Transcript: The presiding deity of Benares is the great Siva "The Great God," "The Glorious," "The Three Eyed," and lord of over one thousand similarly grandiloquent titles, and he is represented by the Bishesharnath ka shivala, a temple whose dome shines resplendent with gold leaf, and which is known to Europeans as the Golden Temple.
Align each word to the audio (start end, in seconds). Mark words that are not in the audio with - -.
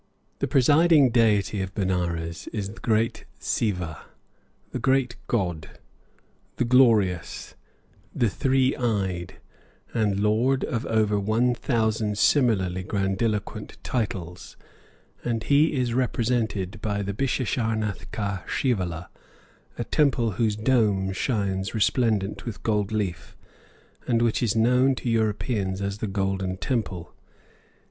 The 0.39 0.47
presiding 0.47 1.11
deity 1.11 1.61
of 1.61 1.75
Benares 1.75 2.47
is 2.47 2.69
the 2.69 2.79
great 2.79 3.25
Siva 3.37 4.01
"The 4.71 4.79
Great 4.79 5.15
God," 5.27 5.77
"The 6.55 6.65
Glorious," 6.65 7.53
"The 8.15 8.27
Three 8.27 8.75
Eyed," 8.77 9.35
and 9.93 10.19
lord 10.19 10.63
of 10.63 10.87
over 10.87 11.19
one 11.19 11.53
thousand 11.53 12.17
similarly 12.17 12.81
grandiloquent 12.81 13.77
titles, 13.83 14.57
and 15.23 15.43
he 15.43 15.73
is 15.75 15.93
represented 15.93 16.81
by 16.81 17.03
the 17.03 17.13
Bishesharnath 17.13 18.09
ka 18.11 18.43
shivala, 18.47 19.09
a 19.77 19.83
temple 19.83 20.31
whose 20.31 20.55
dome 20.55 21.11
shines 21.13 21.75
resplendent 21.75 22.43
with 22.43 22.63
gold 22.63 22.91
leaf, 22.91 23.37
and 24.07 24.23
which 24.23 24.41
is 24.41 24.55
known 24.55 24.95
to 24.95 25.07
Europeans 25.07 25.79
as 25.79 25.99
the 25.99 26.07
Golden 26.07 26.57
Temple. 26.57 27.13